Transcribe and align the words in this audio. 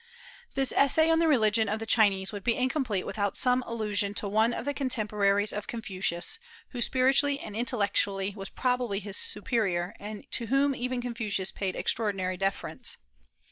This 0.55 0.71
essay 0.71 1.11
on 1.11 1.19
the 1.19 1.27
religion 1.27 1.69
of 1.69 1.77
the 1.77 1.85
Chinese 1.85 2.31
would 2.33 2.43
be 2.43 2.55
incomplete 2.57 3.05
without 3.05 3.37
some 3.37 3.63
allusion 3.67 4.15
to 4.15 4.27
one 4.27 4.51
of 4.51 4.65
the 4.65 4.73
contemporaries 4.73 5.53
of 5.53 5.67
Confucius, 5.67 6.39
who 6.69 6.81
spiritually 6.81 7.37
and 7.39 7.55
intellectually 7.55 8.33
was 8.35 8.49
probably 8.49 8.99
his 8.99 9.15
superior, 9.15 9.93
and 9.99 10.25
to 10.31 10.47
whom 10.47 10.73
even 10.75 11.01
Confucius 11.03 11.51
paid 11.51 11.75
extraordinary 11.75 12.35
deference. 12.35 12.97